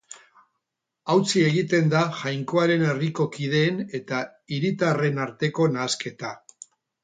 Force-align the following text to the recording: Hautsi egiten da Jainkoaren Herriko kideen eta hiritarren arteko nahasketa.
Hautsi 1.15 1.43
egiten 1.49 1.91
da 1.91 2.01
Jainkoaren 2.21 2.87
Herriko 2.87 3.29
kideen 3.37 3.79
eta 4.03 4.25
hiritarren 4.57 5.23
arteko 5.29 5.71
nahasketa. 5.79 6.37